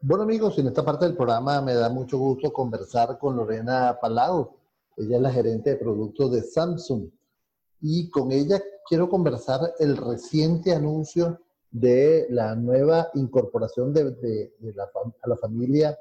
Bueno 0.00 0.22
amigos, 0.22 0.56
en 0.58 0.68
esta 0.68 0.84
parte 0.84 1.06
del 1.06 1.16
programa 1.16 1.60
me 1.60 1.74
da 1.74 1.88
mucho 1.88 2.18
gusto 2.18 2.52
conversar 2.52 3.18
con 3.18 3.34
Lorena 3.34 3.98
Palau. 4.00 4.54
Ella 4.96 5.16
es 5.16 5.22
la 5.22 5.32
gerente 5.32 5.70
de 5.70 5.76
productos 5.76 6.30
de 6.30 6.42
Samsung. 6.42 7.10
Y 7.80 8.08
con 8.08 8.30
ella 8.30 8.62
quiero 8.88 9.08
conversar 9.08 9.74
el 9.80 9.96
reciente 9.96 10.72
anuncio 10.72 11.40
de 11.72 12.28
la 12.30 12.54
nueva 12.54 13.08
incorporación 13.14 13.92
de, 13.92 14.52
la, 14.72 14.84
a 14.84 15.28
la 15.28 15.36
familia 15.36 15.98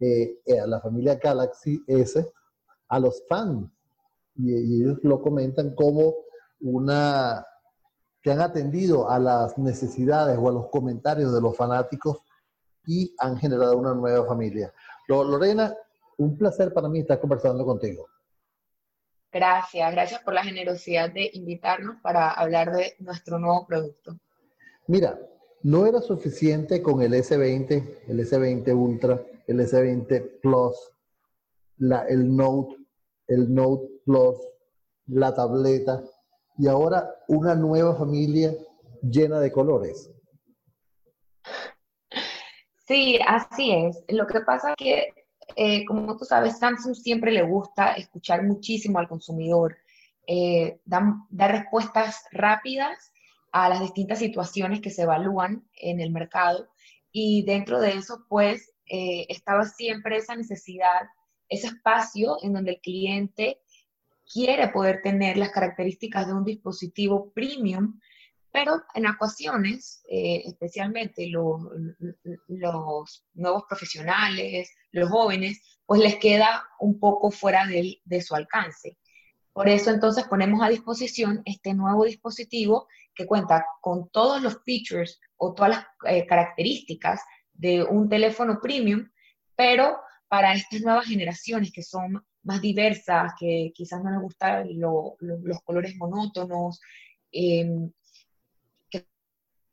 eh, 0.00 0.36
a 0.62 0.66
la 0.66 0.78
familia 0.82 1.14
Galaxy 1.14 1.82
S 1.86 2.30
a 2.88 3.00
los 3.00 3.22
fans. 3.26 3.70
Y, 4.36 4.52
y 4.52 4.82
ellos 4.82 4.98
lo 5.02 5.22
comentan 5.22 5.74
como 5.74 6.14
una 6.60 7.46
que 8.20 8.32
han 8.32 8.42
atendido 8.42 9.08
a 9.08 9.18
las 9.18 9.56
necesidades 9.56 10.36
o 10.38 10.46
a 10.46 10.52
los 10.52 10.68
comentarios 10.68 11.32
de 11.32 11.40
los 11.40 11.56
fanáticos 11.56 12.18
y 12.86 13.14
han 13.18 13.36
generado 13.36 13.76
una 13.76 13.94
nueva 13.94 14.26
familia. 14.26 14.72
Lorena, 15.08 15.74
un 16.18 16.36
placer 16.36 16.72
para 16.72 16.88
mí 16.88 17.00
estar 17.00 17.20
conversando 17.20 17.64
contigo. 17.64 18.06
Gracias, 19.32 19.92
gracias 19.92 20.22
por 20.22 20.34
la 20.34 20.42
generosidad 20.42 21.12
de 21.12 21.30
invitarnos 21.34 21.96
para 22.02 22.30
hablar 22.30 22.72
de 22.72 22.94
nuestro 22.98 23.38
nuevo 23.38 23.66
producto. 23.66 24.18
Mira, 24.86 25.18
no 25.62 25.86
era 25.86 26.00
suficiente 26.00 26.82
con 26.82 27.02
el 27.02 27.12
S20, 27.12 27.98
el 28.08 28.20
S20 28.20 28.74
Ultra, 28.74 29.22
el 29.46 29.60
S20 29.60 30.40
Plus, 30.40 30.76
la, 31.76 32.02
el 32.08 32.34
Note, 32.34 32.76
el 33.28 33.52
Note 33.54 33.88
Plus, 34.04 34.38
la 35.06 35.34
tableta 35.34 36.02
y 36.58 36.66
ahora 36.66 37.14
una 37.28 37.54
nueva 37.54 37.94
familia 37.94 38.54
llena 39.02 39.40
de 39.40 39.52
colores. 39.52 40.10
Sí, 42.90 43.20
así 43.24 43.70
es. 43.70 44.02
Lo 44.08 44.26
que 44.26 44.40
pasa 44.40 44.70
es 44.70 44.76
que, 44.76 45.14
eh, 45.54 45.84
como 45.84 46.16
tú 46.16 46.24
sabes, 46.24 46.58
Samsung 46.58 46.96
siempre 46.96 47.30
le 47.30 47.42
gusta 47.42 47.92
escuchar 47.92 48.42
muchísimo 48.42 48.98
al 48.98 49.06
consumidor, 49.06 49.78
eh, 50.26 50.80
dar 50.84 51.52
respuestas 51.52 52.24
rápidas 52.32 53.12
a 53.52 53.68
las 53.68 53.78
distintas 53.80 54.18
situaciones 54.18 54.80
que 54.80 54.90
se 54.90 55.02
evalúan 55.02 55.68
en 55.74 56.00
el 56.00 56.10
mercado 56.10 56.68
y 57.12 57.44
dentro 57.44 57.80
de 57.80 57.92
eso, 57.92 58.26
pues, 58.28 58.72
eh, 58.86 59.24
estaba 59.28 59.64
siempre 59.66 60.16
esa 60.16 60.34
necesidad, 60.34 61.02
ese 61.48 61.68
espacio 61.68 62.38
en 62.42 62.54
donde 62.54 62.72
el 62.72 62.80
cliente 62.80 63.60
quiere 64.32 64.66
poder 64.70 65.00
tener 65.00 65.36
las 65.36 65.50
características 65.50 66.26
de 66.26 66.34
un 66.34 66.44
dispositivo 66.44 67.30
premium 67.34 68.00
pero 68.52 68.82
en 68.94 69.06
ocasiones, 69.06 70.02
eh, 70.08 70.42
especialmente 70.46 71.28
los 71.28 71.60
nuevos 72.48 73.64
profesionales, 73.68 74.70
los 74.90 75.08
jóvenes, 75.08 75.60
pues 75.86 76.00
les 76.00 76.16
queda 76.16 76.64
un 76.80 76.98
poco 76.98 77.30
fuera 77.30 77.66
de, 77.66 78.00
de, 78.04 78.22
su 78.22 78.34
alcance. 78.34 78.98
Por 79.52 79.68
eso 79.68 79.90
entonces 79.90 80.24
ponemos 80.24 80.62
a 80.62 80.68
disposición 80.68 81.42
este 81.44 81.74
nuevo 81.74 82.04
dispositivo 82.04 82.88
que 83.14 83.26
cuenta 83.26 83.66
con 83.80 84.08
todos 84.10 84.40
los 84.42 84.62
features 84.64 85.20
o 85.36 85.54
todas 85.54 85.70
las 85.70 85.86
eh, 86.12 86.26
características 86.26 87.20
de 87.52 87.82
un 87.82 88.08
teléfono 88.08 88.58
premium, 88.60 89.08
pero 89.54 89.98
para 90.28 90.54
estas 90.54 90.80
nuevas 90.80 91.06
generaciones 91.06 91.72
que 91.72 91.82
son 91.82 92.24
más 92.42 92.60
diversas, 92.60 93.32
que 93.38 93.72
quizás 93.74 94.02
no 94.02 94.10
les 94.10 94.20
gustan 94.20 94.68
los 94.78 95.60
colores 95.64 95.94
monótonos, 95.96 96.80
eh, 97.32 97.66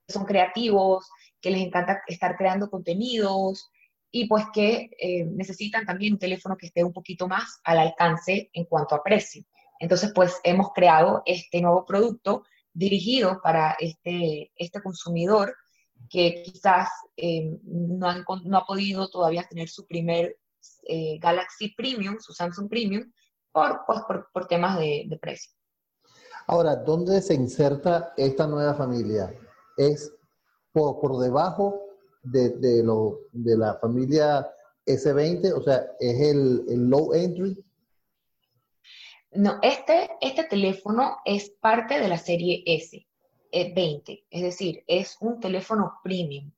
son 0.08 0.25
creativos, 0.25 1.09
que 1.41 1.52
les 1.52 1.61
encanta 1.61 2.02
estar 2.08 2.36
creando 2.36 2.69
contenidos 2.69 3.69
y 4.11 4.27
pues 4.27 4.45
que 4.53 4.89
eh, 4.99 5.25
necesitan 5.25 5.86
también 5.86 6.14
un 6.14 6.19
teléfono 6.19 6.58
que 6.58 6.67
esté 6.67 6.83
un 6.83 6.94
poquito 6.94 7.27
más 7.27 7.59
al 7.64 7.80
alcance 7.80 8.49
en 8.53 8.66
cuanto 8.66 8.95
a 8.95 9.03
precio. 9.03 9.44
Entonces, 9.80 10.11
pues 10.15 10.39
hemos 10.43 10.71
creado 10.73 11.21
este 11.26 11.61
nuevo 11.61 11.86
producto 11.86 12.43
dirigido 12.73 13.39
para 13.43 13.76
este, 13.80 14.52
este 14.55 14.81
consumidor 14.81 15.55
que 16.10 16.43
quizás 16.43 16.89
eh, 17.15 17.58
no, 17.64 18.14
no, 18.43 18.58
ha 18.58 18.65
podido 18.65 19.10
todavía 19.10 19.48
tener 19.48 19.67
su 19.67 19.86
primer 19.86 20.37
eh, 20.87 21.17
Galaxy 21.20 21.73
Premium, 21.76 22.17
su 22.20 22.33
Samsung 22.33 22.70
Premium, 22.70 23.11
por, 23.52 23.81
pues, 23.86 23.99
por, 24.08 24.30
por 24.31 24.48
temas 24.48 24.80
de 24.80 25.17
precio. 25.20 25.52
Ahora, 26.45 26.76
¿dónde 26.76 27.21
se 27.21 27.33
inserta 27.33 28.14
esta 28.15 28.48
nueva 28.48 28.73
familia? 28.73 29.33
Es 29.77 30.14
por, 30.73 31.20
debajo 31.20 31.82
de, 32.23 32.83
lo, 32.83 33.21
de 33.32 33.58
la 33.58 33.76
familia 33.76 34.48
S20, 34.86 35.54
o 35.54 35.61
sea, 35.61 35.88
es 35.99 36.21
el, 36.21 36.89
low 36.89 37.14
entry. 37.14 37.64
No, 39.32 39.60
este, 39.61 40.10
este 40.21 40.43
teléfono 40.45 41.17
es 41.26 41.49
parte 41.49 41.99
de 41.99 42.08
la 42.08 42.17
serie 42.17 42.64
S20, 42.66 44.10
eh, 44.10 44.23
es 44.30 44.42
decir, 44.42 44.83
es 44.87 45.17
un 45.20 45.39
teléfono 45.39 45.99
premium. 46.04 46.52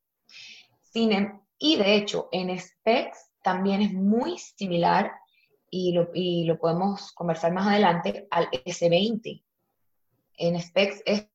Sin, 0.82 1.12
em, 1.12 1.40
y 1.58 1.78
de 1.78 1.96
hecho, 1.96 2.30
en 2.32 2.58
specs 2.58 3.32
también 3.44 3.82
es 3.82 3.94
muy 3.94 4.38
similar 4.38 5.12
y 5.70 5.94
lo, 5.94 6.10
y 6.14 6.46
lo 6.46 6.58
podemos 6.58 7.12
conversar 7.12 7.54
más 7.54 7.68
adelante 7.68 8.28
al 8.32 8.50
S20. 8.52 9.44
En 10.38 10.62
specs 10.62 11.02
es 11.06 11.28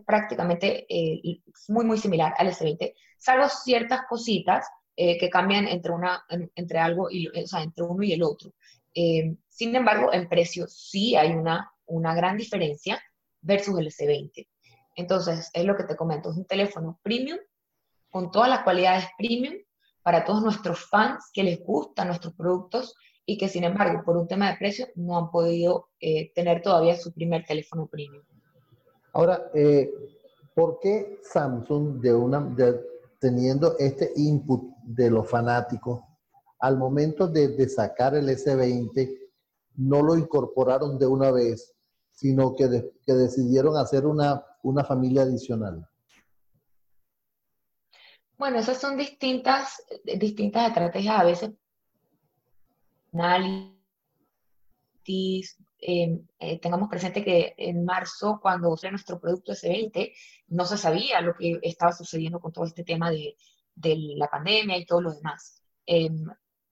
prácticamente 0.00 0.86
eh, 0.88 1.40
muy, 1.68 1.84
muy 1.84 1.98
similar 1.98 2.34
al 2.38 2.48
S20, 2.48 2.94
salvo 3.18 3.48
ciertas 3.48 4.02
cositas 4.08 4.66
eh, 4.96 5.18
que 5.18 5.30
cambian 5.30 5.68
entre, 5.68 5.92
una, 5.92 6.24
entre, 6.54 6.78
algo 6.78 7.04
o 7.04 7.46
sea, 7.46 7.62
entre 7.62 7.84
uno 7.84 8.02
y 8.02 8.12
el 8.12 8.22
otro. 8.22 8.52
Eh, 8.94 9.36
sin 9.48 9.74
embargo, 9.76 10.12
en 10.12 10.28
precio 10.28 10.66
sí 10.66 11.16
hay 11.16 11.32
una, 11.32 11.70
una 11.86 12.14
gran 12.14 12.36
diferencia 12.36 13.02
versus 13.40 13.78
el 13.78 13.88
S20. 13.88 14.48
Entonces, 14.96 15.50
es 15.52 15.64
lo 15.64 15.76
que 15.76 15.84
te 15.84 15.96
comento, 15.96 16.30
es 16.30 16.36
un 16.36 16.46
teléfono 16.46 16.98
premium 17.02 17.38
con 18.10 18.30
todas 18.30 18.48
las 18.48 18.62
cualidades 18.62 19.06
premium 19.16 19.54
para 20.02 20.24
todos 20.24 20.42
nuestros 20.42 20.88
fans 20.90 21.30
que 21.32 21.44
les 21.44 21.60
gustan 21.60 22.08
nuestros 22.08 22.34
productos 22.34 22.94
y 23.24 23.38
que 23.38 23.48
sin 23.48 23.64
embargo 23.64 24.02
por 24.04 24.16
un 24.16 24.26
tema 24.26 24.50
de 24.50 24.58
precio 24.58 24.88
no 24.96 25.16
han 25.16 25.30
podido 25.30 25.90
tener 26.34 26.60
todavía 26.60 26.96
su 26.96 27.12
primer 27.14 27.44
teléfono 27.44 27.86
premium. 27.86 28.24
Ahora, 29.12 29.50
eh, 29.54 29.92
¿por 30.54 30.78
qué 30.80 31.18
Samsung, 31.22 32.00
teniendo 33.18 33.76
este 33.78 34.12
input 34.16 34.76
de 34.84 35.10
los 35.10 35.28
fanáticos, 35.28 36.02
al 36.58 36.76
momento 36.78 37.26
de, 37.28 37.68
sacar 37.68 38.14
el 38.14 38.28
S20, 38.28 39.18
no 39.76 40.02
lo 40.02 40.16
incorporaron 40.16 40.98
de 40.98 41.06
una 41.06 41.30
vez, 41.30 41.74
sino 42.10 42.54
que, 42.54 42.68
decidieron 43.06 43.76
hacer 43.76 44.06
una, 44.06 44.44
una 44.62 44.84
familia 44.84 45.22
adicional? 45.22 45.86
Bueno, 48.38 48.58
esas 48.58 48.78
son 48.78 48.96
distintas, 48.96 49.84
distintas 50.04 50.68
estrategias 50.68 51.20
a 51.20 51.24
veces 51.24 51.50
Em, 53.14 53.76
eh, 55.84 56.60
tengamos 56.60 56.88
presente 56.88 57.24
que 57.24 57.54
en 57.56 57.84
marzo, 57.84 58.38
cuando 58.40 58.76
fue 58.76 58.90
nuestro 58.92 59.18
producto 59.20 59.52
S20, 59.52 60.12
no 60.48 60.64
se 60.64 60.78
sabía 60.78 61.20
lo 61.20 61.34
que 61.34 61.58
estaba 61.62 61.90
sucediendo 61.90 62.38
con 62.38 62.52
todo 62.52 62.64
este 62.64 62.84
tema 62.84 63.10
de, 63.10 63.36
de 63.74 63.96
la 64.16 64.28
pandemia 64.28 64.78
y 64.78 64.86
todo 64.86 65.00
lo 65.00 65.12
demás. 65.12 65.60
Em, 65.84 66.24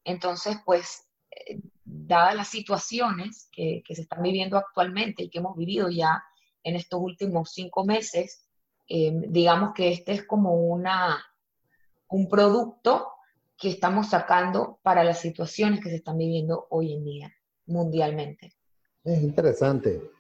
entonces, 0.05 0.59
pues, 0.65 1.09
eh, 1.31 1.61
dadas 1.85 2.37
las 2.37 2.49
situaciones 2.49 3.49
que, 3.51 3.83
que, 3.85 3.97
se 3.97 4.03
están 4.03 4.23
viviendo 4.23 4.57
actualmente 4.57 5.25
y 5.25 5.31
que 5.31 5.39
hemos 5.39 5.57
vivido 5.57 5.89
ya 5.91 6.23
en 6.63 6.77
estos 6.77 7.01
últimos 7.01 7.51
cinco 7.53 7.85
meses, 7.85 8.47
em, 8.87 9.23
digamos 9.33 9.73
que 9.75 9.91
este 9.91 10.13
es 10.13 10.25
como 10.25 10.55
una, 10.55 11.21
un 12.09 12.29
producto 12.29 13.09
que 13.57 13.71
estamos 13.71 14.11
sacando 14.11 14.79
para 14.83 15.03
las 15.03 15.21
situaciones 15.21 15.81
que 15.81 15.91
se 15.91 15.97
están 15.97 16.17
viviendo 16.17 16.69
hoy 16.71 16.95
en 16.95 17.05
día 17.05 17.35
mundialmente. 17.67 18.53
Es 19.05 19.23
interesante. 19.23 20.11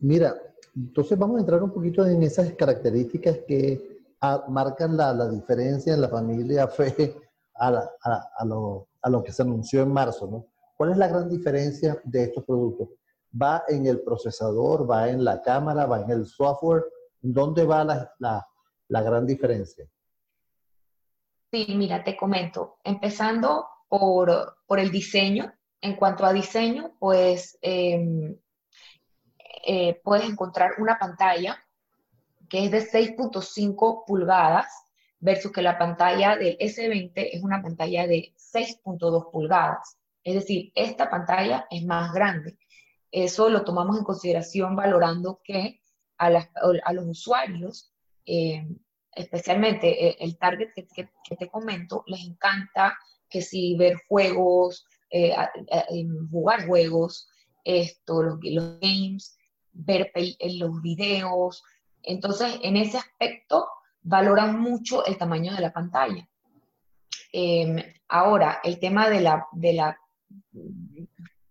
Mira, 0.00 0.34
entonces 0.76 1.18
vamos 1.18 1.36
a 1.36 1.40
entrar 1.40 1.62
un 1.62 1.72
poquito 1.72 2.06
en 2.06 2.22
esas 2.22 2.52
características 2.52 3.38
que 3.46 4.02
marcan 4.48 4.96
la, 4.96 5.12
la, 5.12 5.28
diferencia 5.28 5.94
en 5.94 6.00
la 6.00 6.08
familia 6.08 6.66
FE 6.68 7.16
a, 7.56 7.68
a, 7.68 8.28
a, 8.38 8.44
lo, 8.44 8.88
a, 9.02 9.10
lo, 9.10 9.22
que 9.22 9.32
se 9.32 9.42
anunció 9.42 9.82
en 9.82 9.92
marzo, 9.92 10.26
¿no? 10.26 10.46
¿Cuál 10.76 10.92
es 10.92 10.96
la 10.96 11.08
gran 11.08 11.28
diferencia 11.28 12.00
de 12.04 12.24
estos 12.24 12.44
productos? 12.44 12.88
¿Va 13.40 13.64
en 13.68 13.86
el 13.86 14.00
procesador, 14.00 14.90
va 14.90 15.08
en 15.08 15.24
la 15.24 15.40
cámara, 15.42 15.86
va 15.86 16.00
en 16.00 16.10
el 16.10 16.26
software? 16.26 16.84
¿Dónde 17.20 17.64
va 17.64 17.84
la, 17.84 18.12
la, 18.18 18.46
la 18.88 19.02
gran 19.02 19.26
diferencia? 19.26 19.88
Sí, 21.52 21.66
mira, 21.76 22.02
te 22.02 22.16
comento. 22.16 22.78
Empezando 22.82 23.66
por, 23.88 24.56
por 24.66 24.80
el 24.80 24.90
diseño, 24.90 25.52
en 25.84 25.96
cuanto 25.96 26.24
a 26.24 26.32
diseño, 26.32 26.96
pues 26.98 27.58
em, 27.60 28.34
eh, 29.66 30.00
puedes 30.02 30.26
encontrar 30.26 30.70
una 30.78 30.98
pantalla 30.98 31.62
que 32.48 32.64
es 32.64 32.70
de 32.70 32.80
6.5 32.80 34.04
pulgadas 34.06 34.66
versus 35.20 35.52
que 35.52 35.60
la 35.60 35.76
pantalla 35.76 36.36
del 36.36 36.56
S20 36.56 37.12
es 37.14 37.42
una 37.42 37.60
pantalla 37.60 38.06
de 38.06 38.32
6.2 38.34 39.30
pulgadas. 39.30 39.98
Es 40.22 40.34
decir, 40.36 40.72
esta 40.74 41.10
pantalla 41.10 41.66
es 41.70 41.84
más 41.84 42.14
grande. 42.14 42.56
Eso 43.10 43.50
lo 43.50 43.62
tomamos 43.62 43.98
en 43.98 44.04
consideración 44.04 44.74
valorando 44.74 45.42
que 45.44 45.82
a, 46.16 46.30
los 46.30 47.04
usuarios, 47.06 47.92
eh, 48.24 48.66
especialmente 49.12 50.08
eh, 50.08 50.16
el 50.20 50.38
target 50.38 50.70
que, 50.74 51.36
te 51.36 51.48
comento, 51.50 52.04
les 52.06 52.24
encanta 52.24 52.96
que 53.28 53.42
si 53.42 53.76
ver 53.76 53.98
juegos, 54.08 54.86
eh, 55.16 56.06
jugar 56.28 56.66
juegos, 56.66 57.28
esto, 57.62 58.22
los, 58.22 58.38
los 58.42 58.80
games, 58.80 59.38
ver 59.72 60.10
los 60.58 60.82
videos. 60.82 61.62
Entonces, 62.02 62.58
en 62.62 62.76
ese 62.76 62.98
aspecto, 62.98 63.68
valoran 64.02 64.60
mucho 64.60 65.06
el 65.06 65.16
tamaño 65.16 65.54
de 65.54 65.60
la 65.60 65.72
pantalla. 65.72 66.28
Em, 67.32 67.76
ahora, 68.08 68.60
el 68.64 68.80
tema 68.80 69.08
de 69.08 69.20
la, 69.20 69.46
de 69.52 69.72
la 69.72 69.98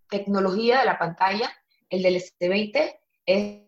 tecnología 0.10 0.80
de 0.80 0.86
la 0.86 1.00
pantalla, 1.00 1.50
el 1.90 2.04
del 2.04 2.16
S20 2.16 3.00
es 3.26 3.62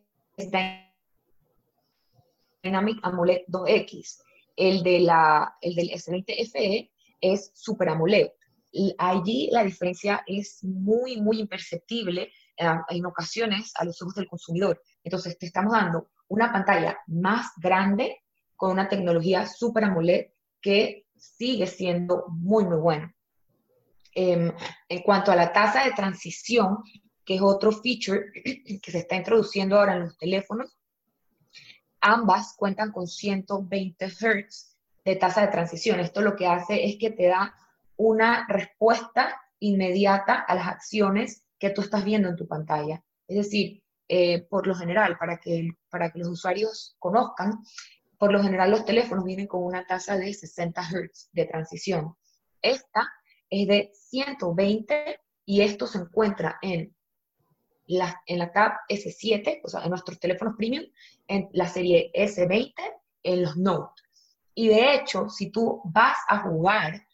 Dynamic 2.64 3.00
AMOLED 3.02 3.46
2X. 3.48 4.24
El, 4.58 4.84
de 4.84 5.00
la, 5.00 5.56
el 5.62 5.76
del 5.76 5.90
S20 5.90 6.52
FE 6.52 6.92
es 7.22 7.52
Super 7.54 7.90
AMOLED. 7.90 8.30
Allí 8.98 9.50
la 9.52 9.64
diferencia 9.64 10.24
es 10.28 10.64
muy, 10.64 11.22
muy 11.22 11.40
imperceptible 11.40 12.32
eh, 12.58 12.66
en 12.90 13.06
ocasiones 13.06 13.72
a 13.76 13.86
los 13.86 14.02
ojos 14.02 14.16
del 14.16 14.28
consumidor. 14.28 14.82
Entonces, 15.04 15.38
te 15.38 15.46
estamos 15.46 15.74
dando 15.74 16.10
una 16.28 16.52
pantalla 16.52 16.98
más 17.08 17.52
grande 17.58 18.22
con 18.56 18.72
una 18.72 18.88
tecnología 18.88 19.46
Super 19.46 19.86
AMOLED 19.86 20.28
que 20.62 21.06
sigue 21.16 21.68
siendo 21.68 22.26
muy, 22.30 22.66
muy 22.66 22.78
buena. 22.78 23.16
Em, 24.14 24.52
en 24.88 25.02
cuanto 25.04 25.32
a 25.32 25.36
la 25.36 25.52
tasa 25.52 25.84
de 25.84 25.92
transición, 25.92 26.78
que 27.26 27.36
es 27.36 27.42
otro 27.42 27.72
feature 27.72 28.32
que 28.82 28.92
se 28.92 29.00
está 29.00 29.16
introduciendo 29.16 29.78
ahora 29.78 29.96
en 29.96 30.04
los 30.04 30.18
teléfonos, 30.18 30.78
ambas 32.00 32.56
cuentan 32.58 32.92
con 32.92 33.08
120 33.08 34.06
Hz 34.06 34.78
de 35.04 35.16
tasa 35.16 35.42
de 35.42 35.48
transición. 35.48 36.00
Esto 36.00 36.22
lo 36.22 36.36
que 36.36 36.48
hace 36.48 36.86
es 36.86 36.98
que 36.98 37.12
te 37.12 37.28
da 37.28 37.54
una 37.98 38.46
respuesta 38.48 39.42
inmediata 39.60 40.42
a 40.42 40.56
las 40.56 40.68
acciones 40.68 41.44
que 41.60 41.70
tú 41.70 41.82
estás 41.82 42.04
viendo 42.04 42.30
en 42.30 42.36
tu 42.36 42.48
pantalla. 42.48 43.04
Es 43.28 43.38
decir, 43.38 43.84
eh, 44.08 44.44
por 44.50 44.68
lo 44.68 44.76
general, 44.76 45.18
para 45.18 45.38
que, 45.38 45.70
para 45.90 46.12
que 46.12 46.20
los 46.20 46.28
usuarios 46.28 46.96
conozcan, 47.00 47.60
por 48.18 48.32
lo 48.32 48.42
general 48.42 48.72
los 48.72 48.86
teléfonos 48.86 49.26
vienen 49.26 49.48
con 49.48 49.64
una 49.64 49.86
tasa 49.86 50.18
de 50.18 50.34
60 50.34 50.82
Hz 50.82 51.30
de 51.32 51.46
transición. 51.46 52.16
Esta 52.62 53.12
es 53.50 53.68
de 53.68 53.92
120 53.94 55.20
y 55.46 55.62
esto 55.62 55.88
se 55.88 56.00
encuentra 56.00 56.58
en 56.62 56.96
la, 57.88 58.22
en 58.26 58.40
la 58.40 58.52
tab 58.52 58.74
S7, 58.90 59.62
o 59.64 59.70
sea, 59.70 59.84
en 59.84 59.90
nuestros 59.90 60.20
teléfonos 60.20 60.56
premium, 60.58 60.86
en 61.28 61.50
la 61.54 61.68
serie 61.68 62.12
S20, 62.14 62.74
en 63.24 63.44
los 63.44 63.58
Note. 63.58 64.02
Y 64.54 64.70
de 64.70 64.96
hecho, 64.96 65.30
si 65.30 65.52
tú 65.52 65.82
vas 65.86 66.18
a 66.30 66.40
jugar 66.40 67.06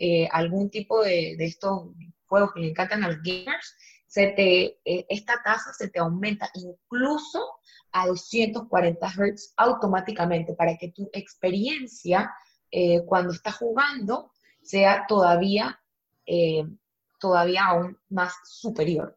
eh, 0.00 0.26
algún 0.32 0.70
tipo 0.70 1.04
de, 1.04 1.36
de, 1.38 1.44
estos 1.44 1.90
juegos 2.26 2.52
que 2.52 2.60
le 2.60 2.70
encantan 2.70 3.04
a 3.04 3.08
los 3.08 3.18
gamers, 3.22 3.76
se 4.06 4.28
te, 4.28 4.80
eh, 4.84 5.06
esta 5.08 5.40
tasa 5.44 5.72
se 5.72 5.88
te 5.88 6.00
aumenta 6.00 6.50
incluso 6.54 7.60
a 7.92 8.06
240 8.06 9.06
Hz 9.06 9.54
automáticamente 9.56 10.54
para 10.54 10.76
que 10.76 10.88
tu 10.88 11.08
experiencia 11.12 12.32
eh, 12.70 13.04
cuando 13.04 13.32
estás 13.32 13.56
jugando 13.56 14.32
sea 14.62 15.04
todavía, 15.08 15.78
eh, 16.26 16.64
todavía 17.20 17.66
aún 17.66 17.98
más 18.08 18.32
superior. 18.44 19.16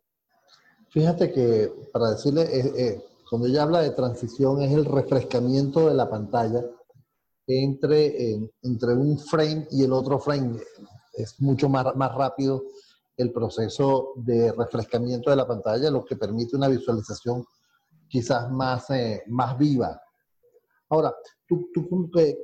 Fíjate 0.90 1.32
que 1.32 1.72
para 1.92 2.12
decirle, 2.12 2.44
eh, 2.52 3.02
cuando 3.30 3.48
ella 3.48 3.64
habla 3.64 3.82
de 3.82 3.92
transición 3.92 4.62
es 4.62 4.72
el 4.72 4.86
refrescamiento 4.86 5.88
de 5.88 5.96
la 5.96 6.10
pantalla 6.10 6.64
entre, 7.48 8.34
entre 8.62 8.94
un 8.94 9.20
frame 9.20 9.68
y 9.72 9.84
el 9.84 9.94
otro 9.94 10.20
frame. 10.20 10.60
Es 11.14 11.40
mucho 11.42 11.70
más, 11.70 11.96
más 11.96 12.14
rápido 12.16 12.64
el 13.18 13.32
proceso 13.32 14.14
de 14.16 14.52
refrescamiento 14.52 15.30
de 15.30 15.36
la 15.36 15.48
pantalla, 15.48 15.92
lo 15.92 16.04
que 16.04 16.16
permite 16.16 16.56
una 16.56 16.68
visualización 16.68 17.46
quizás 18.08 18.52
más, 18.52 18.90
eh, 18.92 19.24
más 19.28 19.58
viva. 19.58 20.00
Ahora, 20.90 21.16
tú, 21.48 21.68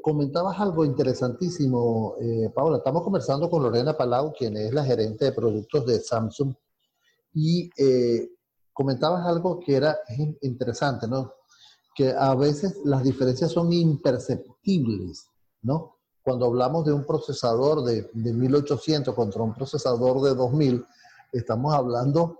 comentabas 0.02 0.60
algo 0.60 0.84
interesantísimo, 0.84 2.16
eh. 2.20 2.50
Estamos 2.76 3.04
conversando 3.04 3.50
con 3.50 3.62
Lorena 3.62 3.96
Palau, 3.96 4.34
quien 4.34 4.58
es 4.58 4.74
la 4.74 4.84
gerente 4.84 5.26
de 5.26 5.32
productos 5.32 5.86
de 5.86 6.00
Samsung, 6.00 6.54
y 7.34 7.70
eh, 7.78 8.30
comentabas 8.74 9.26
algo 9.28 9.60
que 9.60 9.76
era 9.76 10.00
interesante, 10.42 11.08
¿no? 11.08 11.34
Que 12.00 12.16
a 12.18 12.34
veces 12.34 12.78
las 12.86 13.04
diferencias 13.04 13.52
son 13.52 13.74
imperceptibles, 13.74 15.28
¿no? 15.64 15.98
Cuando 16.24 16.46
hablamos 16.46 16.86
de 16.86 16.94
un 16.94 17.04
procesador 17.04 17.84
de, 17.84 18.10
de 18.14 18.32
1800 18.32 19.14
contra 19.14 19.44
un 19.44 19.54
procesador 19.54 20.22
de 20.22 20.34
2000, 20.34 20.86
estamos 21.34 21.74
hablando 21.74 22.38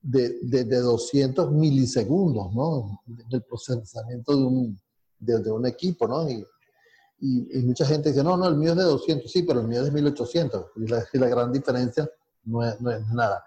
de, 0.00 0.38
de, 0.40 0.64
200 0.64 1.52
milisegundos, 1.52 2.54
¿no? 2.54 3.02
Del 3.28 3.42
procesamiento 3.42 4.34
de 4.34 4.44
un, 4.44 4.80
de, 5.18 5.52
un 5.52 5.66
equipo, 5.66 6.08
¿no? 6.08 6.26
Y, 6.30 6.42
y, 7.20 7.62
mucha 7.64 7.84
gente 7.84 8.08
dice, 8.08 8.24
no, 8.24 8.38
no, 8.38 8.48
el 8.48 8.56
mío 8.56 8.70
es 8.70 8.78
de 8.78 8.84
200, 8.84 9.30
sí, 9.30 9.42
pero 9.42 9.60
el 9.60 9.68
mío 9.68 9.80
es 9.80 9.84
de 9.84 9.92
1800. 9.92 10.68
Y 10.76 10.86
la, 10.88 11.04
la 11.12 11.28
gran 11.28 11.52
diferencia 11.52 12.10
no 12.44 12.64
es, 12.64 12.80
no 12.80 12.90
es, 12.90 13.06
nada. 13.08 13.44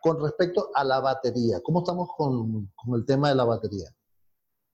Con 0.00 0.22
respecto 0.22 0.70
a 0.72 0.84
la 0.84 1.00
batería, 1.00 1.60
¿cómo 1.60 1.80
estamos 1.80 2.08
con, 2.16 2.70
con 2.76 2.94
el 2.94 3.04
tema 3.04 3.30
de 3.30 3.34
la 3.34 3.44
batería? 3.44 3.92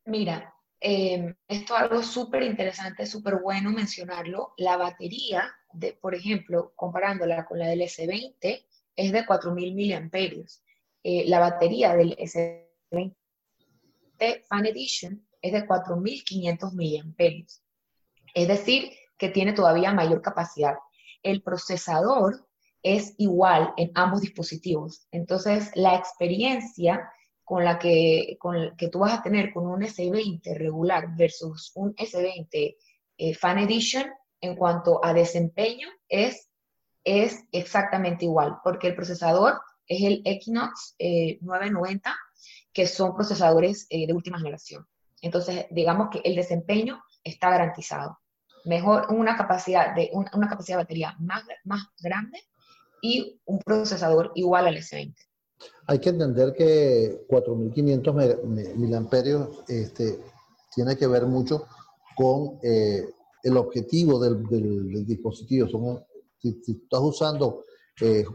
Mira, 0.07 0.55
eh, 0.81 1.35
esto 1.49 1.75
es 1.75 1.81
algo 1.81 2.03
súper 2.03 2.43
interesante, 2.43 3.07
súper 3.07 3.41
bueno 3.43 3.71
mencionarlo. 3.71 4.53
La 4.59 4.77
batería, 4.77 5.51
de, 5.73 5.95
por 5.95 6.15
ejemplo, 6.15 6.73
comparándola 6.77 7.47
con 7.47 7.59
la 7.59 7.69
del 7.69 7.81
S20, 7.81 8.67
es 8.97 9.13
de 9.13 9.27
4.000 9.27 9.75
miliamperios. 9.75 10.63
Eh, 11.03 11.25
la 11.27 11.41
batería 11.41 11.97
del 11.97 12.17
S20 12.17 13.15
Fan 14.49 14.67
Edition 14.67 15.27
es 15.41 15.53
de 15.53 15.67
4.500 15.67 16.73
mAh. 16.73 17.47
Es 18.35 18.49
decir, 18.49 18.93
que 19.19 19.29
tiene 19.29 19.53
todavía 19.53 19.93
mayor 19.93 20.23
capacidad. 20.23 20.77
El 21.23 21.43
procesador 21.43 22.47
es 22.83 23.15
igual 23.19 23.73
en 23.77 23.91
ambos 23.95 24.21
dispositivos. 24.21 25.07
Entonces, 25.11 25.71
la 25.75 25.95
experiencia 25.97 27.11
con 27.45 27.65
la 27.65 27.79
que, 27.79 28.37
con 28.41 28.75
que 28.77 28.89
tú 28.89 29.01
vas 29.01 29.19
a 29.19 29.23
tener 29.23 29.53
con 29.53 29.67
un 29.67 29.83
S20 29.83 30.57
regular 30.57 31.15
versus 31.17 31.73
un 31.75 31.95
S20 31.95 32.77
eh, 33.19 33.35
Fan 33.35 33.59
Edition 33.59 34.11
en 34.41 34.57
cuanto 34.57 35.05
a 35.05 35.13
desempeño 35.13 35.89
es, 36.09 36.49
es 37.05 37.45
exactamente 37.53 38.25
igual, 38.25 38.57
porque 38.65 38.89
el 38.89 38.95
procesador 38.95 39.61
es 39.87 40.03
el 40.03 40.23
Equinox 40.25 40.97
990, 40.99 42.11
eh, 42.11 42.15
que 42.73 42.87
son 42.87 43.15
procesadores 43.15 43.87
eh, 43.91 44.07
de 44.07 44.13
última 44.13 44.39
generación. 44.39 44.87
Entonces, 45.21 45.67
digamos 45.71 46.09
que 46.11 46.21
el 46.25 46.35
desempeño 46.35 47.03
está 47.23 47.51
garantizado. 47.51 48.19
Mejor 48.65 49.07
una 49.11 49.37
capacidad 49.37 49.95
de, 49.95 50.11
una, 50.13 50.49
capacidad 50.49 50.79
de 50.79 50.85
batería 50.85 51.15
más, 51.19 51.45
más 51.65 51.87
grande 51.99 52.43
y 53.01 53.41
un 53.45 53.59
procesador 53.59 54.33
igual 54.35 54.67
al 54.67 54.77
S20. 54.77 55.15
Hay 55.87 55.99
que 55.99 56.11
entender 56.11 56.55
que 56.55 57.25
4500 57.29 58.15
miliamperios 58.77 59.49
este, 59.69 60.21
tiene 60.75 60.97
que 60.97 61.07
ver 61.07 61.27
mucho 61.27 61.67
con 62.17 62.59
eh, 62.63 63.07
el 63.43 63.57
objetivo 63.57 64.19
del, 64.19 65.07
dispositivo. 65.07 65.69
si, 66.39 66.61
estás 66.67 67.01
usando 67.01 67.65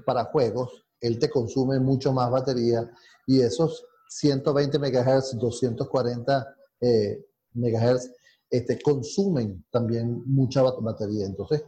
para 0.06 0.26
juegos, 0.26 0.86
él 1.02 1.18
te 1.18 1.30
consume 1.30 1.80
mucho 1.80 2.14
más 2.14 2.30
batería 2.30 2.90
y 3.26 3.42
esos 3.42 3.86
120 4.10 4.80
MHz, 4.80 5.38
240 5.38 6.56
eh, 6.82 7.26
MHz, 7.54 8.12
este, 8.50 8.82
consumen 8.82 9.64
también 9.72 10.24
mucha 10.26 10.64
batería. 10.64 11.26
Entonces, 11.26 11.64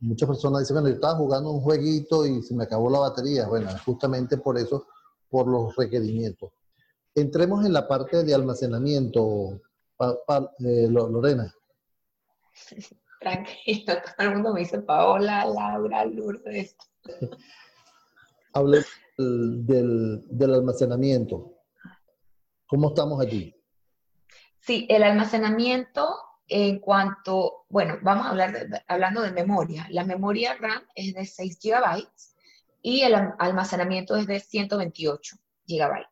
muchas 0.00 0.28
personas 0.28 0.60
dicen, 0.60 0.74
bueno, 0.74 0.88
yo 0.88 0.94
estaba 0.94 1.16
jugando 1.16 1.50
un 1.50 1.60
jueguito 1.60 2.26
y 2.26 2.42
se 2.42 2.54
me 2.54 2.64
acabó 2.64 2.90
la 2.90 3.00
batería. 3.00 3.48
Bueno, 3.48 3.70
justamente 3.84 4.36
por 4.36 4.58
eso, 4.58 4.86
por 5.30 5.46
los 5.46 5.74
requerimientos. 5.76 6.52
Entremos 7.14 7.64
en 7.64 7.72
la 7.72 7.88
parte 7.88 8.24
de 8.24 8.34
almacenamiento, 8.34 9.60
eh, 10.00 10.88
Lorena. 10.88 11.54
Tranquilo, 13.20 13.94
todo 14.16 14.28
el 14.28 14.34
mundo 14.34 14.54
me 14.54 14.60
dice 14.60 14.80
Paola, 14.80 15.44
Laura, 15.44 16.04
Lourdes. 16.04 16.76
Hable 18.52 18.84
del, 19.16 20.54
almacenamiento. 20.54 21.54
¿Cómo 22.66 22.88
estamos 22.88 23.20
allí? 23.20 23.54
Sí, 24.60 24.86
el 24.88 25.02
almacenamiento 25.02 26.08
en 26.48 26.80
cuanto, 26.80 27.66
bueno, 27.68 27.98
vamos 28.02 28.26
a 28.26 28.30
hablar 28.30 28.82
hablando 28.88 29.22
de 29.22 29.32
memoria. 29.32 29.86
La 29.90 30.04
memoria 30.04 30.54
RAM 30.54 30.82
es 30.94 31.14
de 31.14 31.24
6 31.24 31.58
GB 31.62 32.08
y 32.82 33.02
el 33.02 33.14
almacenamiento 33.38 34.16
es 34.16 34.26
de 34.26 34.40
128 34.40 35.36
GB. 35.66 36.06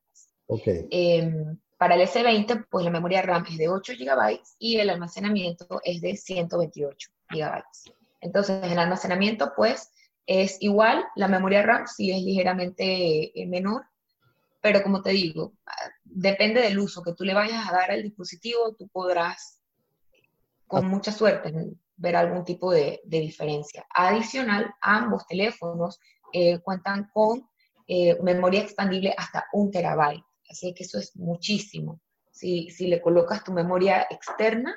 Okay. 0.46 0.86
Em, 0.90 1.58
para 1.76 1.94
el 1.94 2.02
S20, 2.02 2.66
pues 2.68 2.84
la 2.84 2.90
memoria 2.90 3.22
RAM 3.22 3.46
es 3.48 3.58
de 3.58 3.68
8 3.68 3.92
GB 3.98 4.40
y 4.58 4.78
el 4.78 4.90
almacenamiento 4.90 5.80
es 5.84 6.00
de 6.00 6.16
128 6.16 7.10
GB. 7.30 7.62
Entonces, 8.20 8.62
el 8.64 8.78
almacenamiento, 8.78 9.52
pues, 9.56 9.90
es 10.26 10.58
igual, 10.60 11.04
la 11.16 11.28
memoria 11.28 11.62
RAM 11.62 11.86
sí 11.86 12.10
es 12.10 12.22
ligeramente 12.22 13.40
eh, 13.40 13.46
menor, 13.46 13.84
pero 14.60 14.82
como 14.82 15.02
te 15.02 15.10
digo, 15.10 15.54
depende 16.04 16.60
del 16.60 16.78
uso 16.78 17.02
que 17.02 17.14
tú 17.14 17.24
le 17.24 17.32
vayas 17.32 17.66
a 17.66 17.72
dar 17.72 17.90
al 17.90 18.02
dispositivo, 18.02 18.74
tú 18.74 18.88
podrás, 18.88 19.62
con 20.66 20.84
ah. 20.84 20.88
mucha 20.88 21.12
suerte, 21.12 21.52
ver 21.96 22.16
algún 22.16 22.44
tipo 22.44 22.70
de, 22.72 23.00
diferencia. 23.04 23.86
Adicional, 23.94 24.74
ambos 24.80 25.26
teléfonos 25.26 26.00
eh, 26.32 26.58
cuentan 26.60 27.10
con 27.12 27.48
eh, 27.86 28.18
memoria 28.22 28.60
expandible 28.60 29.14
hasta 29.16 29.46
un 29.52 29.70
terabyte. 29.70 30.24
Así 30.50 30.74
que 30.74 30.84
eso 30.84 30.98
es 30.98 31.16
muchísimo. 31.16 32.00
Si, 32.30 32.70
si 32.70 32.86
le 32.86 33.00
colocas 33.00 33.44
tu 33.44 33.52
memoria 33.52 34.06
externa, 34.10 34.74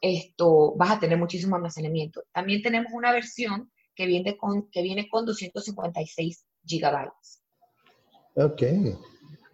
esto 0.00 0.74
vas 0.76 0.92
a 0.92 1.00
tener 1.00 1.18
muchísimo 1.18 1.56
almacenamiento. 1.56 2.22
También 2.32 2.62
tenemos 2.62 2.92
una 2.92 3.12
versión 3.12 3.70
que 3.94 4.06
viene 4.06 4.36
con, 4.36 4.70
que 4.70 4.82
viene 4.82 5.08
con 5.08 5.26
256 5.26 6.44
gigabytes. 6.64 7.42
Ok. 8.34 8.62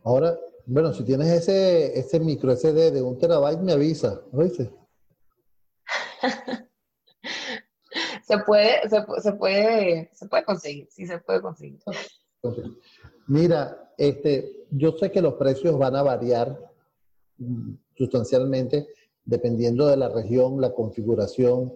Ahora, 0.05 0.37
bueno, 0.67 0.93
si 0.93 1.05
tienes 1.05 1.29
ese, 1.29 1.99
ese 1.99 2.21
micro 2.21 2.55
SD 2.55 2.91
de 2.91 3.03
un 3.03 3.19
terabyte, 3.19 3.61
me 3.61 3.73
avisa, 3.73 4.21
¿oíste? 4.33 4.71
se 8.25 8.39
puede, 8.39 8.89
se, 8.89 9.33
puede, 9.33 10.11
se 10.15 10.27
puede 10.27 10.45
conseguir, 10.45 10.89
sí 10.91 11.07
se 11.07 11.19
puede 11.19 11.43
conseguir. 11.43 11.79
Mira, 13.27 13.93
este, 13.99 14.67
yo 14.71 14.93
sé 14.93 15.11
que 15.11 15.21
los 15.21 15.35
precios 15.35 15.79
van 15.79 15.95
a 15.95 16.03
variar 16.03 16.59
mm, 17.37 17.75
sustancialmente 17.97 18.89
dependiendo 19.25 19.87
de 19.87 19.97
la 19.97 20.09
región, 20.09 20.61
la 20.61 20.73
configuración, 20.73 21.75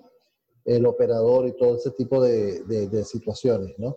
el 0.65 0.87
operador 0.87 1.47
y 1.47 1.57
todo 1.57 1.77
ese 1.77 1.91
tipo 1.93 2.23
de, 2.23 3.05
situaciones, 3.05 3.79
¿no? 3.79 3.97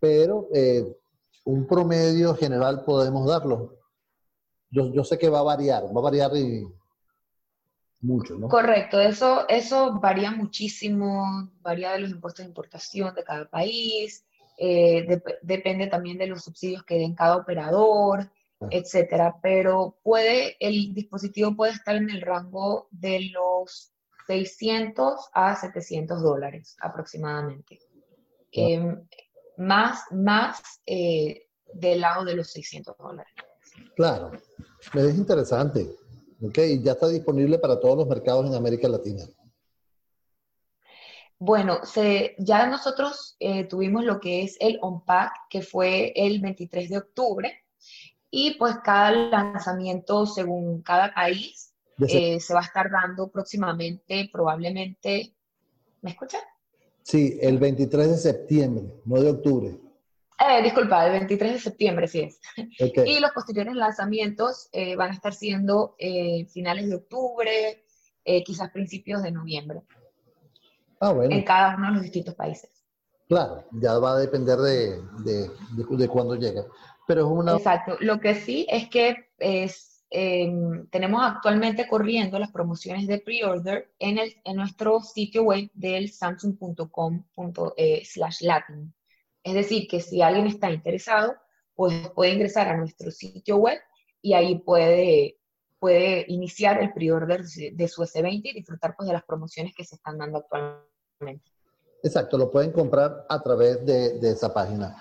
Pero 0.00 0.48
eh, 0.52 0.84
un 1.44 1.66
promedio 1.66 2.34
general 2.34 2.84
podemos 2.84 3.28
darlo. 3.28 3.76
Yo, 4.70 4.92
yo, 4.92 5.04
sé 5.04 5.18
que 5.18 5.28
va 5.28 5.40
a 5.40 5.44
variar, 5.44 5.84
va 5.84 6.00
a 6.00 6.04
variar 6.04 6.36
y 6.36 6.64
mucho, 8.02 8.36
¿no? 8.36 8.48
Correcto, 8.48 9.00
eso, 9.00 9.48
eso 9.48 9.98
varía 10.00 10.30
muchísimo, 10.30 11.50
varía 11.60 11.92
de 11.92 12.00
los 12.00 12.10
impuestos 12.10 12.44
de 12.44 12.48
importación 12.48 13.14
de 13.14 13.24
cada 13.24 13.48
país, 13.48 14.24
eh, 14.58 15.22
depende 15.42 15.86
también 15.86 16.18
de 16.18 16.26
los 16.26 16.44
subsidios 16.44 16.84
que 16.84 16.98
den 16.98 17.14
cada 17.14 17.36
operador, 17.36 18.30
etcétera, 18.70 19.36
pero 19.42 19.98
puede, 20.02 20.56
el 20.60 20.94
dispositivo 20.94 21.56
puede 21.56 21.72
estar 21.72 21.96
en 21.96 22.10
el 22.10 22.20
rango 22.20 22.86
de 22.90 23.30
los 23.32 23.92
600 24.26 25.30
a 25.32 25.56
700 25.56 26.22
dólares 26.22 26.76
aproximadamente. 26.80 27.80
Em, 28.52 29.04
más 29.56 30.04
más 30.12 30.62
eh, 30.86 31.46
del 31.72 32.00
lado 32.00 32.24
de 32.24 32.36
los 32.36 32.50
600 32.52 32.96
dólares. 32.96 33.32
Claro, 33.96 34.30
es 34.94 35.16
interesante. 35.16 35.88
Ok, 36.42 36.58
ya 36.82 36.92
está 36.92 37.08
disponible 37.08 37.58
para 37.58 37.78
todos 37.78 37.98
los 37.98 38.08
mercados 38.08 38.46
en 38.46 38.54
América 38.54 38.88
Latina. 38.88 39.24
Bueno, 41.38 41.84
se, 41.84 42.34
ya 42.38 42.66
nosotros 42.66 43.36
eh, 43.38 43.64
tuvimos 43.64 44.04
lo 44.04 44.18
que 44.18 44.42
es 44.42 44.56
el 44.60 44.78
Unpack, 44.82 45.32
que 45.48 45.62
fue 45.62 46.12
el 46.16 46.40
23 46.40 46.90
de 46.90 46.98
octubre, 46.98 47.52
y 48.30 48.56
pues 48.58 48.76
cada 48.82 49.10
lanzamiento 49.10 50.26
según 50.26 50.82
cada 50.82 51.14
país 51.14 51.74
eh, 52.08 52.40
se 52.40 52.54
va 52.54 52.60
a 52.60 52.64
estar 52.64 52.90
dando 52.90 53.28
próximamente, 53.28 54.28
probablemente, 54.32 55.34
¿me 56.00 56.10
escuchan? 56.10 56.40
Sí, 57.02 57.38
el 57.40 57.58
23 57.58 58.10
de 58.10 58.16
septiembre, 58.16 59.00
no 59.04 59.20
de 59.20 59.30
octubre. 59.30 59.80
Eh, 60.48 60.62
disculpa, 60.62 61.06
el 61.06 61.12
23 61.12 61.52
de 61.52 61.58
septiembre, 61.60 62.08
sí 62.08 62.20
es. 62.20 62.40
Y 63.06 63.20
los 63.20 63.30
posteriores 63.32 63.74
lanzamientos 63.74 64.68
eh, 64.72 64.96
van 64.96 65.10
a 65.10 65.14
estar 65.14 65.34
siendo 65.34 65.96
finales 66.52 66.88
de 66.88 66.96
octubre, 66.96 67.84
quizás 68.44 68.70
principios 68.70 69.22
de 69.22 69.30
noviembre. 69.30 69.82
Ah, 71.00 71.12
bueno. 71.12 71.34
En 71.34 71.42
cada 71.42 71.76
uno 71.76 71.88
de 71.88 71.92
los 71.94 72.02
distintos 72.02 72.34
países. 72.34 72.70
Claro, 73.32 73.64
ya 73.72 73.98
va 73.98 74.12
a 74.12 74.18
depender 74.18 74.58
de, 74.58 75.00
de, 75.24 75.50
de, 75.96 76.08
cuándo 76.08 76.36
llega. 76.36 76.64
Pero 77.06 77.22
es 77.22 77.26
una... 77.26 77.56
Exacto. 77.56 77.96
Lo 78.00 78.20
que 78.20 78.34
sí 78.34 78.66
es 78.68 78.88
que 78.90 79.30
es, 79.38 80.04
em, 80.10 80.86
tenemos 80.88 81.22
actualmente 81.24 81.88
corriendo 81.88 82.38
las 82.38 82.52
promociones 82.52 83.06
de 83.06 83.18
pre-order 83.18 83.90
en, 83.98 84.18
en 84.44 84.56
nuestro 84.56 85.00
sitio 85.00 85.44
web 85.44 85.70
del 85.72 86.10
samsung.com 86.10 87.24
eh, 87.76 88.02
slash 88.04 88.42
latin. 88.42 88.94
Es 89.44 89.54
decir, 89.54 89.88
que 89.88 90.00
si 90.00 90.22
alguien 90.22 90.46
está 90.46 90.70
interesado, 90.70 91.34
pues 91.74 92.08
puede 92.10 92.32
ingresar 92.32 92.68
a 92.68 92.76
nuestro 92.76 93.10
sitio 93.10 93.56
web 93.56 93.78
y 94.20 94.34
ahí 94.34 94.58
puede 94.58 95.38
puede 95.82 96.24
iniciar 96.28 96.80
el 96.80 96.92
pre-order 96.92 97.42
de 97.44 97.88
su 97.88 98.02
S20 98.02 98.40
y 98.44 98.52
disfrutar 98.52 98.94
pues, 98.96 99.08
de 99.08 99.14
las 99.14 99.24
promociones 99.24 99.74
que 99.76 99.82
se 99.82 99.96
están 99.96 100.16
dando 100.16 100.38
actualmente. 100.38 101.50
Exacto, 102.04 102.38
lo 102.38 102.52
pueden 102.52 102.70
comprar 102.70 103.26
a 103.28 103.42
través 103.42 103.84
de, 103.84 104.16
esa 104.22 104.54
página. 104.54 104.96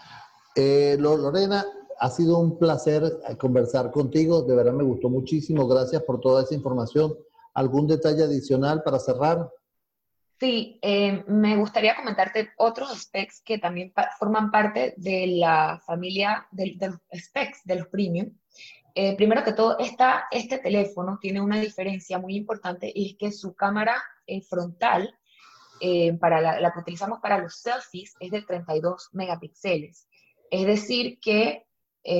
Eh, 0.55 0.97
Lorena, 0.99 1.63
ha 1.99 2.09
sido 2.09 2.39
un 2.39 2.57
placer 2.57 3.19
conversar 3.39 3.91
contigo, 3.91 4.41
de 4.41 4.55
verdad 4.55 4.73
me 4.73 4.83
gustó 4.83 5.07
muchísimo, 5.07 5.67
gracias 5.67 6.01
por 6.01 6.19
toda 6.19 6.41
esa 6.41 6.55
información. 6.55 7.15
¿Algún 7.53 7.85
detalle 7.85 8.23
adicional 8.23 8.81
para 8.81 8.97
cerrar? 8.97 9.51
Sí, 10.41 10.79
eh, 10.81 11.23
me 11.27 11.55
gustaría 11.55 11.95
comentarte 11.95 12.49
otros 12.57 12.99
specs 12.99 13.43
que 13.45 13.59
también 13.59 13.93
forman 14.17 14.49
parte 14.49 14.95
de 14.97 15.27
la 15.27 15.79
familia 15.85 16.47
de, 16.49 16.73
de 16.77 16.87
los 16.87 16.99
specs 17.13 17.63
de 17.63 17.75
los 17.75 17.87
premium 17.89 18.31
eh, 18.95 19.15
primero 19.15 19.43
que 19.43 19.53
todo, 19.53 19.77
esta, 19.77 20.25
este 20.31 20.57
teléfono 20.57 21.19
tiene 21.21 21.41
una 21.41 21.61
diferencia 21.61 22.17
muy 22.17 22.35
importante 22.35 22.91
y 22.91 23.11
es 23.11 23.17
que 23.19 23.31
su 23.31 23.53
cámara 23.53 24.01
eh, 24.25 24.41
frontal, 24.41 25.15
eh, 25.79 26.13
para 26.13 26.41
la, 26.41 26.73
que 26.73 26.79
utilizamos 26.79 27.19
para 27.19 27.37
los 27.37 27.57
selfies, 27.57 28.15
es 28.19 28.31
de 28.31 28.41
32 28.41 29.09
megapíxeles. 29.13 30.07
Es 30.49 30.65
decir, 30.65 31.19
que 31.19 31.67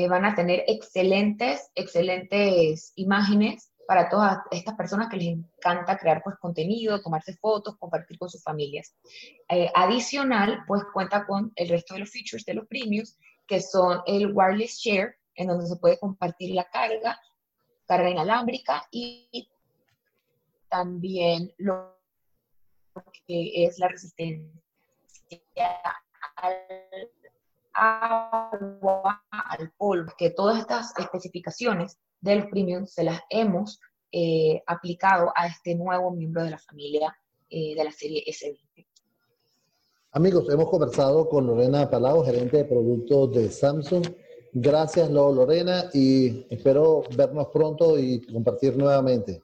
van 0.08 0.26
a 0.26 0.36
tener 0.36 0.64
excelentes, 0.68 1.72
excelentes 1.74 2.94
imágenes 2.96 3.71
para 3.88 4.10
todas 4.10 4.40
estas 4.52 4.76
personas 4.76 5.10
que 5.10 5.18
les 5.18 5.28
encanta 5.28 5.98
crear 5.98 6.22
pues, 6.24 6.38
contenido, 6.38 7.02
tomarse 7.02 7.36
fotos, 7.38 7.78
compartir 7.78 8.18
con 8.18 8.30
sus 8.30 8.44
familias. 8.44 8.96
adicional, 9.76 10.64
pues 10.68 10.84
cuenta 10.94 11.26
con 11.26 11.52
el 11.56 11.70
resto 11.70 11.94
de 11.94 12.02
los 12.02 12.12
features 12.12 12.46
de 12.46 12.54
los 12.54 12.68
premiums, 12.68 13.18
que 13.48 13.62
son 13.62 14.02
el 14.06 14.32
wireless 14.34 14.78
share, 14.78 15.18
en 15.36 15.48
donde 15.48 15.68
se 15.68 15.76
puede 15.78 16.00
compartir 16.00 16.54
la 16.54 16.66
carga, 16.66 17.20
carga 17.86 18.10
inalámbrica 18.10 18.88
y 18.92 19.50
también 20.70 21.54
lo 21.58 21.98
que 23.28 23.66
es 23.66 23.78
la 23.80 23.90
resistencia 23.90 24.62
al 26.36 26.56
agua, 27.74 29.24
al 29.30 29.72
polvo, 29.78 30.12
que 30.18 30.30
todas 30.30 30.60
estas 30.60 30.94
especificaciones 30.98 31.98
del 32.20 32.50
premium 32.50 32.86
se 32.86 33.04
las 33.04 33.22
hemos 33.30 33.80
eh, 34.12 34.62
aplicado 34.68 35.32
a 35.36 35.48
este 35.48 35.76
nuevo 35.76 36.12
miembro 36.12 36.44
de 36.44 36.52
la 36.52 36.58
familia 36.58 37.16
eh, 37.50 37.76
de 37.76 37.84
la 37.84 37.92
serie 37.92 38.24
S20. 38.28 38.86
Amigos, 40.14 40.50
hemos 40.50 40.70
conversado 40.70 41.30
con 41.30 41.48
Lorena 41.48 41.90
Palau, 41.90 42.24
gerente 42.26 42.58
de 42.58 42.66
productos 42.66 43.34
de 43.34 43.50
Samsung. 43.50 44.06
Gracias, 44.54 45.10
Lorena, 45.10 45.86
y 45.94 46.46
espero 46.54 47.04
vernos 47.16 47.48
pronto 47.48 47.98
y 47.98 48.22
compartir 48.26 48.76
nuevamente. 48.76 49.42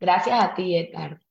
Gracias 0.00 0.42
a 0.42 0.54
ti, 0.54 0.76
Edgar. 0.76 1.23